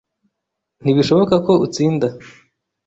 Ntibishoboka 0.83 1.35
ko 1.45 1.51
utsinda. 1.65 2.07